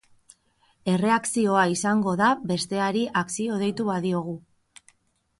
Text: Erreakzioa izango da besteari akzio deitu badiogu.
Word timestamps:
Erreakzioa 0.93 1.65
izango 1.73 2.13
da 2.21 2.29
besteari 2.51 3.03
akzio 3.21 3.59
deitu 3.65 3.85
badiogu. 3.91 4.33